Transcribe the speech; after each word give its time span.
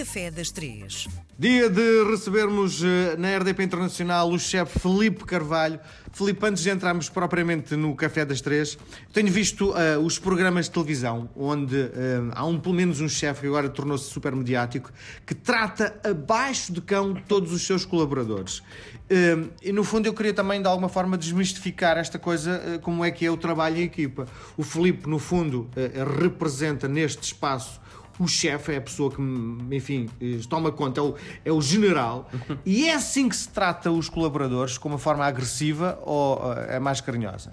Café 0.00 0.30
das 0.30 0.50
Três. 0.50 1.06
Dia 1.38 1.68
de 1.68 2.04
recebermos 2.04 2.82
eh, 2.82 3.16
na 3.18 3.36
RDP 3.36 3.64
Internacional 3.64 4.30
o 4.30 4.38
chefe 4.38 4.78
Felipe 4.78 5.26
Carvalho. 5.26 5.78
Felipe, 6.10 6.46
antes 6.46 6.62
de 6.62 6.70
entrarmos 6.70 7.10
propriamente 7.10 7.76
no 7.76 7.94
Café 7.94 8.24
das 8.24 8.40
Três, 8.40 8.78
tenho 9.12 9.30
visto 9.30 9.72
uh, 9.72 9.98
os 10.02 10.18
programas 10.18 10.64
de 10.64 10.70
televisão 10.70 11.28
onde 11.36 11.76
uh, 11.76 12.30
há 12.32 12.46
um, 12.46 12.58
pelo 12.58 12.74
menos 12.74 13.02
um 13.02 13.10
chefe 13.10 13.42
que 13.42 13.46
agora 13.48 13.68
tornou-se 13.68 14.10
super 14.10 14.34
mediático 14.34 14.90
que 15.26 15.34
trata 15.34 16.00
abaixo 16.02 16.72
de 16.72 16.80
cão 16.80 17.12
todos 17.28 17.52
os 17.52 17.66
seus 17.66 17.84
colaboradores. 17.84 18.60
Uh, 18.60 19.50
e 19.62 19.70
no 19.70 19.84
fundo 19.84 20.06
eu 20.06 20.14
queria 20.14 20.32
também 20.32 20.62
de 20.62 20.66
alguma 20.66 20.88
forma 20.88 21.18
desmistificar 21.18 21.98
esta 21.98 22.18
coisa, 22.18 22.80
como 22.80 23.04
é 23.04 23.10
que 23.10 23.26
é 23.26 23.30
o 23.30 23.36
trabalho 23.36 23.76
em 23.76 23.82
equipa. 23.82 24.26
O 24.56 24.62
Felipe, 24.62 25.06
no 25.06 25.18
fundo, 25.18 25.68
representa 26.18 26.88
neste 26.88 27.22
espaço 27.22 27.80
o 28.20 28.28
chefe 28.28 28.72
é 28.72 28.76
a 28.76 28.80
pessoa 28.80 29.10
que, 29.10 29.20
enfim, 29.74 30.08
toma 30.48 30.70
conta, 30.70 31.00
é 31.00 31.02
o, 31.02 31.14
é 31.46 31.52
o 31.52 31.60
general. 31.60 32.28
e 32.64 32.88
é 32.88 32.94
assim 32.94 33.28
que 33.28 33.34
se 33.34 33.48
trata 33.48 33.90
os 33.90 34.08
colaboradores, 34.08 34.76
com 34.76 34.90
uma 34.90 34.98
forma 34.98 35.24
agressiva 35.24 35.98
ou 36.02 36.52
eh, 36.52 36.76
é 36.76 36.78
mais 36.78 37.00
carinhosa? 37.00 37.52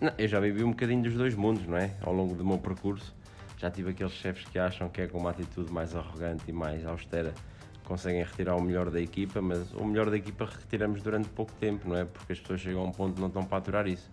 Não, 0.00 0.12
eu 0.16 0.26
já 0.26 0.40
vivi 0.40 0.64
um 0.64 0.70
bocadinho 0.70 1.02
dos 1.02 1.14
dois 1.14 1.34
mundos, 1.34 1.66
não 1.66 1.76
é? 1.76 1.92
Ao 2.00 2.12
longo 2.12 2.34
do 2.34 2.44
meu 2.44 2.58
percurso. 2.58 3.14
Já 3.58 3.70
tive 3.70 3.90
aqueles 3.90 4.14
chefes 4.14 4.44
que 4.46 4.58
acham 4.58 4.88
que 4.88 5.02
é 5.02 5.06
com 5.06 5.18
uma 5.18 5.30
atitude 5.30 5.70
mais 5.70 5.94
arrogante 5.94 6.44
e 6.48 6.52
mais 6.52 6.86
austera 6.86 7.34
conseguem 7.90 8.22
retirar 8.22 8.54
o 8.54 8.62
melhor 8.62 8.88
da 8.88 9.00
equipa, 9.00 9.42
mas 9.42 9.72
o 9.74 9.84
melhor 9.84 10.08
da 10.08 10.16
equipa 10.16 10.44
retiramos 10.44 11.02
durante 11.02 11.28
pouco 11.30 11.52
tempo, 11.54 11.88
não 11.88 11.96
é? 11.96 12.04
Porque 12.04 12.32
as 12.32 12.38
pessoas 12.38 12.60
chegam 12.60 12.82
a 12.82 12.84
um 12.84 12.92
ponto 12.92 13.14
que 13.14 13.20
não 13.20 13.26
estão 13.26 13.44
para 13.44 13.58
aturar 13.58 13.88
isso. 13.88 14.08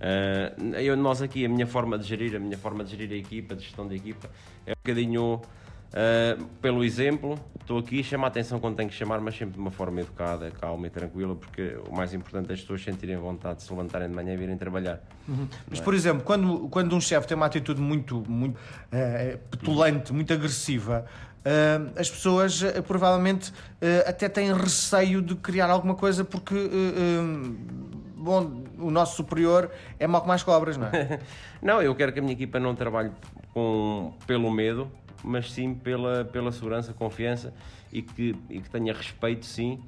Uh, 0.00 0.74
eu, 0.76 0.96
nós 0.96 1.22
aqui, 1.22 1.44
a 1.44 1.48
minha 1.48 1.66
forma 1.66 1.98
de 1.98 2.06
gerir, 2.06 2.36
a 2.36 2.38
minha 2.38 2.58
forma 2.58 2.84
de 2.84 2.90
gerir 2.90 3.12
a 3.12 3.16
equipa, 3.16 3.54
de 3.54 3.64
gestão 3.64 3.86
da 3.86 3.94
equipa, 3.94 4.28
é 4.66 4.72
um 4.72 4.74
bocadinho 4.76 5.34
uh, 5.34 6.44
pelo 6.60 6.84
exemplo. 6.84 7.38
Estou 7.60 7.78
aqui, 7.78 8.02
chamo 8.02 8.24
a 8.24 8.28
atenção 8.28 8.60
quando 8.60 8.76
tenho 8.76 8.88
que 8.88 8.94
chamar, 8.94 9.20
mas 9.20 9.36
sempre 9.36 9.54
de 9.54 9.60
uma 9.60 9.70
forma 9.70 10.00
educada, 10.00 10.50
calma 10.50 10.86
e 10.86 10.90
tranquila, 10.90 11.34
porque 11.34 11.78
o 11.88 11.96
mais 11.96 12.12
importante 12.12 12.50
é 12.50 12.54
as 12.54 12.60
pessoas 12.60 12.82
sentirem 12.82 13.16
vontade 13.16 13.56
de 13.56 13.62
se 13.62 13.70
levantarem 13.70 14.08
de 14.08 14.14
manhã 14.14 14.34
e 14.34 14.36
virem 14.36 14.56
trabalhar. 14.56 15.00
Uhum. 15.26 15.48
Mas, 15.70 15.80
é? 15.80 15.82
por 15.82 15.94
exemplo, 15.94 16.22
quando, 16.22 16.68
quando 16.68 16.94
um 16.94 17.00
chefe 17.00 17.26
tem 17.26 17.36
uma 17.36 17.46
atitude 17.46 17.80
muito, 17.80 18.22
muito 18.28 18.56
uh, 18.56 19.38
petulante, 19.50 20.12
muito 20.12 20.32
agressiva, 20.32 21.06
Uh, 21.44 21.92
as 22.00 22.08
pessoas 22.08 22.62
uh, 22.62 22.82
provavelmente 22.82 23.50
uh, 23.50 24.08
até 24.08 24.30
têm 24.30 24.50
receio 24.54 25.20
de 25.20 25.34
criar 25.34 25.68
alguma 25.68 25.94
coisa 25.94 26.24
porque 26.24 26.54
bom, 28.24 28.64
o 28.78 28.90
nosso 28.90 29.16
superior 29.16 29.70
é 29.98 30.06
mal 30.06 30.22
que 30.22 30.28
mais 30.28 30.42
cobras, 30.42 30.76
não 30.76 30.86
é? 30.86 31.20
não, 31.62 31.82
eu 31.82 31.94
quero 31.94 32.12
que 32.12 32.18
a 32.18 32.22
minha 32.22 32.32
equipa 32.32 32.58
não 32.58 32.74
trabalhe 32.74 33.12
com, 33.52 34.14
pelo 34.26 34.50
medo, 34.50 34.90
mas 35.22 35.52
sim 35.52 35.74
pela, 35.74 36.24
pela 36.24 36.50
segurança, 36.50 36.92
confiança 36.94 37.52
e 37.92 38.02
que, 38.02 38.34
e 38.48 38.60
que 38.60 38.70
tenha 38.70 38.92
respeito, 38.92 39.44
sim, 39.44 39.82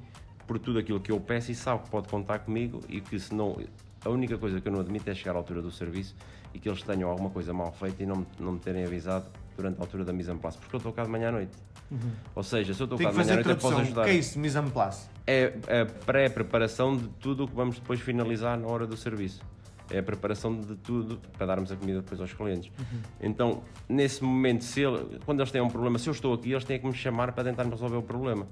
por 0.45 0.59
tudo 0.59 0.79
aquilo 0.79 0.99
que 0.99 1.11
eu 1.11 1.19
peço 1.19 1.51
e 1.51 1.55
sabe 1.55 1.83
que 1.83 1.89
pode 1.89 2.07
contar 2.07 2.39
comigo 2.39 2.79
e 2.87 3.01
que 3.01 3.19
se 3.19 3.33
não. 3.33 3.57
A 4.05 4.09
única 4.09 4.37
coisa 4.37 4.61
que 4.61 4.67
eu 4.67 4.71
não 4.71 4.79
admito 4.79 5.09
é 5.09 5.15
chegar 5.15 5.33
à 5.33 5.37
altura 5.37 5.61
do 5.61 5.71
serviço 5.71 6.15
e 6.53 6.59
que 6.59 6.69
eles 6.69 6.81
tenham 6.83 7.09
alguma 7.09 7.29
coisa 7.29 7.51
mal 7.51 7.71
feita 7.73 8.03
e 8.03 8.05
não, 8.05 8.25
não 8.39 8.53
me 8.53 8.59
terem 8.59 8.85
avisado 8.85 9.25
durante 9.57 9.79
a 9.79 9.83
altura 9.83 10.05
da 10.05 10.13
mise 10.13 10.31
en 10.31 10.37
place, 10.37 10.57
porque 10.57 10.75
eu 10.75 10.77
estou 10.77 10.93
cá 10.93 11.03
de 11.03 11.09
manhã 11.09 11.29
à 11.29 11.31
noite. 11.31 11.51
Uhum. 11.91 12.11
Ou 12.35 12.43
seja, 12.43 12.73
se 12.73 12.79
eu 12.79 12.85
estou 12.85 12.97
cá 12.97 13.09
de 13.09 13.17
manhã 13.17 13.31
à 13.31 13.35
noite, 13.35 13.49
eu 13.49 13.57
posso 13.57 13.77
ajudar. 13.79 14.01
O 14.03 14.05
que 14.05 14.11
é 14.11 14.13
isso, 14.13 14.39
mise 14.39 14.57
en 14.57 14.69
place? 14.69 15.09
É 15.25 15.53
a 15.81 16.05
pré-preparação 16.05 16.95
de 16.95 17.07
tudo 17.19 17.45
o 17.45 17.47
que 17.47 17.55
vamos 17.55 17.79
depois 17.79 17.99
finalizar 17.99 18.57
na 18.57 18.67
hora 18.67 18.85
do 18.85 18.95
serviço. 18.95 19.41
É 19.89 19.99
a 19.99 20.03
preparação 20.03 20.55
de 20.55 20.75
tudo 20.75 21.19
para 21.37 21.47
darmos 21.47 21.71
a 21.71 21.75
comida 21.75 22.01
depois 22.01 22.21
aos 22.21 22.33
clientes. 22.33 22.71
Uhum. 22.77 22.99
Então, 23.21 23.63
nesse 23.89 24.23
momento, 24.23 24.63
se 24.63 24.81
ele, 24.81 25.19
quando 25.25 25.39
eles 25.39 25.51
têm 25.51 25.61
um 25.61 25.69
problema, 25.69 25.97
se 25.97 26.07
eu 26.07 26.11
estou 26.11 26.33
aqui, 26.33 26.51
eles 26.51 26.63
têm 26.63 26.79
que 26.79 26.85
me 26.85 26.93
chamar 26.93 27.31
para 27.31 27.43
tentar 27.43 27.63
resolver 27.63 27.95
o 27.97 28.01
problema 28.01 28.45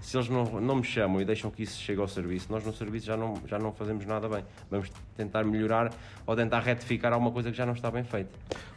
se 0.00 0.16
eles 0.16 0.28
não, 0.28 0.44
não 0.60 0.76
me 0.76 0.84
chamam 0.84 1.20
e 1.20 1.24
deixam 1.24 1.50
que 1.50 1.62
isso 1.62 1.80
chegue 1.80 2.00
ao 2.00 2.08
serviço, 2.08 2.46
nós 2.50 2.64
no 2.64 2.72
serviço 2.72 3.06
já 3.06 3.16
não, 3.16 3.34
já 3.46 3.58
não 3.58 3.72
fazemos 3.72 4.04
nada 4.06 4.28
bem. 4.28 4.44
Vamos 4.70 4.90
tentar 5.16 5.44
melhorar 5.44 5.92
ou 6.26 6.36
tentar 6.36 6.60
retificar 6.60 7.12
alguma 7.12 7.30
coisa 7.30 7.50
que 7.50 7.56
já 7.56 7.66
não 7.66 7.72
está 7.72 7.90
bem 7.90 8.04
feita. 8.04 8.30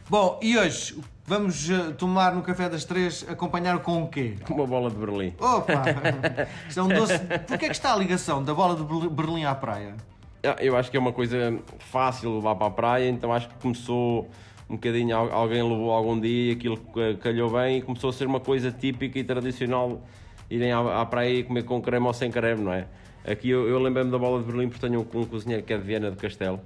Bom, 0.08 0.40
e 0.42 0.58
hoje 0.58 0.98
vamos 1.24 1.70
eh, 1.70 1.92
tomar 1.92 2.34
no 2.34 2.42
Café 2.42 2.68
das 2.68 2.84
Três, 2.84 3.24
acompanhar 3.28 3.78
com 3.78 4.02
o 4.02 4.08
quê? 4.08 4.34
Com 4.44 4.54
uma 4.58 4.66
bola 4.66 4.90
de 4.90 4.96
Berlim. 4.96 5.34
Opa! 5.38 5.84
Isto 6.68 6.80
é 6.80 6.82
um 6.82 6.88
doce. 6.88 7.18
Porquê 7.46 7.66
é 7.66 7.68
que 7.68 7.76
está 7.76 7.94
a 7.94 7.96
ligação 7.96 8.42
da 8.42 8.52
bola 8.52 8.74
de 8.74 9.08
Berlim 9.08 9.44
à 9.44 9.54
praia? 9.54 9.94
Ah, 10.42 10.56
eu 10.58 10.76
acho 10.76 10.90
que 10.90 10.96
é 10.96 11.00
uma 11.00 11.12
coisa 11.12 11.58
fácil 11.78 12.34
levar 12.34 12.56
para 12.56 12.66
a 12.66 12.70
praia, 12.70 13.08
então 13.08 13.32
acho 13.32 13.48
que 13.48 13.54
começou 13.56 14.28
um 14.68 14.74
bocadinho, 14.74 15.16
alguém 15.16 15.62
levou 15.62 15.90
algum 15.90 16.18
dia 16.18 16.52
e 16.52 16.56
aquilo 16.56 16.78
calhou 17.20 17.50
bem 17.50 17.78
e 17.78 17.82
começou 17.82 18.10
a 18.10 18.12
ser 18.12 18.26
uma 18.26 18.40
coisa 18.40 18.70
típica 18.70 19.18
e 19.18 19.24
tradicional 19.24 20.00
irem 20.50 20.72
à, 20.72 21.00
à 21.00 21.06
praia 21.06 21.30
e 21.30 21.44
comer 21.44 21.62
com 21.62 21.80
creme 21.80 22.06
ou 22.06 22.12
sem 22.12 22.30
creme, 22.30 22.62
não 22.62 22.72
é? 22.72 22.86
Aqui 23.24 23.50
eu, 23.50 23.68
eu 23.68 23.78
lembro-me 23.78 24.10
da 24.10 24.18
bola 24.18 24.40
de 24.40 24.46
Berlim 24.46 24.68
porque 24.68 24.86
tenho 24.86 25.00
um, 25.00 25.20
um 25.20 25.24
cozinheiro 25.24 25.62
que 25.62 25.72
é 25.72 25.78
de 25.78 25.84
Viena 25.84 26.10
do 26.10 26.16
Castelo 26.16 26.60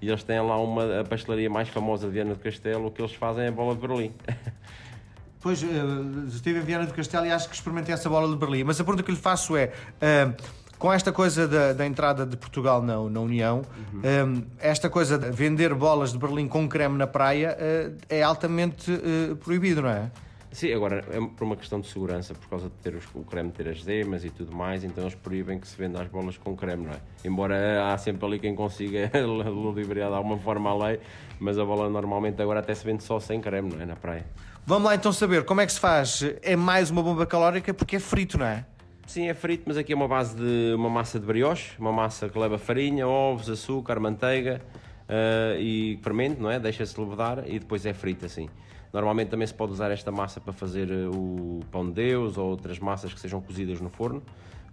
e 0.00 0.08
eles 0.08 0.22
têm 0.22 0.40
lá 0.40 0.56
uma, 0.60 1.00
a 1.00 1.04
pastelaria 1.04 1.50
mais 1.50 1.68
famosa 1.68 2.06
de 2.06 2.12
Viena 2.12 2.34
do 2.34 2.40
Castelo, 2.40 2.86
o 2.86 2.90
que 2.90 3.02
eles 3.02 3.12
fazem 3.14 3.44
é 3.44 3.48
a 3.48 3.52
bola 3.52 3.74
de 3.74 3.80
Berlim. 3.80 4.12
Pois, 5.40 5.62
uh, 5.62 5.66
estive 6.26 6.58
em 6.58 6.62
Viena 6.62 6.84
do 6.84 6.92
Castelo 6.92 7.24
e 7.24 7.30
acho 7.30 7.48
que 7.48 7.54
experimentei 7.54 7.94
essa 7.94 8.08
bola 8.08 8.28
de 8.28 8.36
Berlim, 8.36 8.64
mas 8.64 8.80
a 8.80 8.84
pergunta 8.84 9.04
que 9.04 9.12
lhe 9.12 9.16
faço 9.16 9.56
é... 9.56 9.72
Uh, 10.02 10.34
com 10.78 10.92
esta 10.92 11.12
coisa 11.12 11.46
da, 11.46 11.72
da, 11.72 11.86
entrada 11.86 12.26
de 12.26 12.36
Portugal 12.36 12.82
na, 12.82 12.94
na 13.08 13.20
União, 13.20 13.62
uhum. 13.92 14.00
um, 14.28 14.44
esta 14.60 14.90
coisa 14.90 15.16
de 15.16 15.30
vender 15.30 15.74
bolas 15.74 16.12
de 16.12 16.18
Berlim 16.18 16.46
com 16.46 16.68
creme 16.68 16.96
na 16.96 17.06
praia 17.06 17.56
uh, 17.56 17.96
é 18.08 18.22
altamente 18.22 18.92
proibido, 19.40 19.82
não 19.82 19.90
é? 19.90 20.10
Sim, 20.50 20.72
agora 20.72 21.04
é 21.10 21.20
por 21.20 21.44
uma 21.44 21.56
questão 21.56 21.80
de 21.80 21.86
segurança, 21.88 22.34
por 22.34 22.48
causa 22.48 22.68
de 22.68 22.74
ter 22.76 22.94
os, 22.94 23.04
o 23.14 23.22
creme 23.22 23.50
ter 23.50 23.68
as 23.68 23.84
demas 23.84 24.24
e 24.24 24.30
tudo 24.30 24.54
mais, 24.54 24.82
então 24.82 25.04
eles 25.04 25.14
proíbem 25.14 25.58
que 25.58 25.68
se 25.68 25.76
venda 25.76 26.00
as 26.00 26.08
bolas 26.08 26.38
com 26.38 26.56
creme, 26.56 26.86
não 26.86 26.92
é? 26.92 27.00
Embora 27.24 27.92
há 27.92 27.98
sempre 27.98 28.24
ali 28.24 28.38
quem 28.38 28.54
consiga 28.54 29.10
ludibriar 29.20 30.08
de 30.08 30.16
alguma 30.16 30.38
forma 30.38 30.70
a 30.70 30.86
lei, 30.86 31.00
mas 31.38 31.58
a 31.58 31.64
bola 31.64 31.88
normalmente 31.90 32.40
agora 32.40 32.60
até 32.60 32.74
se 32.74 32.84
vende 32.84 33.02
só 33.02 33.20
sem 33.20 33.40
creme, 33.40 33.74
não 33.74 33.80
é? 33.80 33.86
Na 33.86 33.96
praia. 33.96 34.24
Vamos 34.64 34.84
lá 34.84 34.94
então 34.94 35.12
saber 35.12 35.44
como 35.44 35.60
é 35.60 35.66
que 35.66 35.72
se 35.72 35.80
faz. 35.80 36.22
É 36.42 36.56
mais 36.56 36.90
uma 36.90 37.02
bomba 37.02 37.26
calórica 37.26 37.72
porque 37.72 37.96
é 37.96 38.00
frito, 38.00 38.38
não 38.38 38.46
é? 38.46 38.64
Sim, 39.06 39.28
é 39.28 39.34
frito, 39.34 39.64
mas 39.66 39.76
aqui 39.76 39.92
é 39.92 39.96
uma 39.96 40.08
base 40.08 40.36
de 40.36 40.74
uma 40.74 40.90
massa 40.90 41.18
de 41.18 41.24
brioche, 41.24 41.72
uma 41.78 41.92
massa 41.92 42.28
que 42.28 42.38
leva 42.38 42.58
farinha, 42.58 43.06
ovos, 43.06 43.48
açúcar, 43.48 43.98
manteiga 43.98 44.60
uh, 45.08 45.58
e 45.58 45.98
fermento, 46.02 46.40
não 46.40 46.50
é? 46.50 46.58
Deixa-se 46.58 46.98
levedar 47.00 47.44
e 47.46 47.58
depois 47.58 47.84
é 47.86 47.92
frito 47.92 48.26
assim. 48.26 48.48
Normalmente 48.92 49.28
também 49.28 49.46
se 49.46 49.54
pode 49.54 49.72
usar 49.72 49.90
esta 49.90 50.10
massa 50.10 50.40
para 50.40 50.52
fazer 50.52 50.90
eh, 50.90 51.08
o 51.08 51.60
pão 51.70 51.86
de 51.86 51.92
Deus 51.92 52.38
ou 52.38 52.48
outras 52.48 52.78
massas 52.78 53.12
que 53.12 53.20
sejam 53.20 53.38
cozidas 53.38 53.82
no 53.82 53.90
forno, 53.90 54.22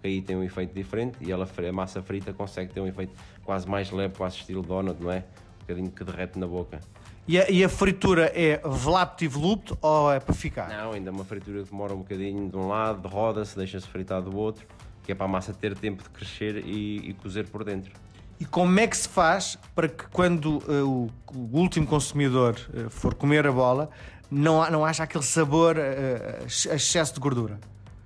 que 0.00 0.06
aí 0.06 0.22
tem 0.22 0.34
um 0.34 0.42
efeito 0.42 0.72
diferente 0.72 1.18
e 1.20 1.30
ela, 1.30 1.46
a 1.46 1.72
massa 1.72 2.02
frita 2.02 2.32
consegue 2.32 2.72
ter 2.72 2.80
um 2.80 2.86
efeito 2.86 3.12
quase 3.44 3.68
mais 3.68 3.90
leve, 3.90 4.14
quase 4.16 4.36
estilo 4.36 4.62
donut, 4.62 5.02
não 5.02 5.10
é? 5.10 5.18
Um 5.18 5.60
bocadinho 5.60 5.90
que 5.90 6.02
derrete 6.02 6.38
na 6.38 6.46
boca. 6.46 6.80
E 7.28 7.38
a, 7.38 7.50
e 7.50 7.62
a 7.62 7.68
fritura 7.68 8.32
é 8.34 8.58
vlapt 8.64 9.22
e 9.22 9.28
velupt 9.28 9.74
ou 9.82 10.10
é 10.10 10.18
para 10.18 10.34
ficar? 10.34 10.68
Não, 10.68 10.92
ainda 10.92 11.10
é 11.10 11.12
uma 11.12 11.24
fritura 11.24 11.62
demora 11.64 11.92
um 11.92 11.98
bocadinho 11.98 12.48
de 12.48 12.56
um 12.56 12.68
lado, 12.68 13.06
roda-se, 13.08 13.54
deixa-se 13.54 13.86
fritar 13.86 14.22
do 14.22 14.34
outro, 14.34 14.66
que 15.02 15.12
é 15.12 15.14
para 15.14 15.26
a 15.26 15.28
massa 15.28 15.52
ter 15.52 15.76
tempo 15.76 16.02
de 16.02 16.08
crescer 16.08 16.64
e, 16.64 17.10
e 17.10 17.12
cozer 17.14 17.48
por 17.48 17.64
dentro. 17.64 17.92
E 18.38 18.44
como 18.44 18.78
é 18.78 18.86
que 18.86 18.96
se 18.96 19.08
faz 19.08 19.58
para 19.74 19.88
que 19.88 20.04
quando 20.08 20.58
uh, 20.68 20.84
o, 20.84 21.10
o, 21.34 21.58
último 21.58 21.86
consumidor 21.86 22.56
uh, 22.74 22.90
for 22.90 23.14
comer 23.14 23.46
a 23.46 23.52
bola, 23.52 23.88
não, 24.30 24.68
não 24.70 24.84
haja 24.84 25.04
aquele 25.04 25.24
sabor 25.24 25.76
uh, 25.76 26.46
excesso 26.46 27.14
de 27.14 27.20
gordura? 27.20 27.58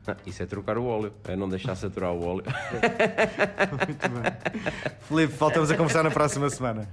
Ah, 0.07 0.17
isso 0.25 0.43
é 0.43 0.47
trocar 0.47 0.79
o 0.79 0.87
óleo, 0.87 1.13
é 1.25 1.37
não 1.37 1.49
deixar 1.49 1.75
saturar 1.75 2.13
o 2.13 2.25
óleo. 2.25 2.45
Muito 3.87 4.09
bem. 4.09 4.93
Felipe, 5.01 5.35
voltamos 5.35 5.71
a 5.71 5.77
conversar 5.77 6.03
na 6.03 6.11
próxima 6.11 6.49
semana. 6.49 6.89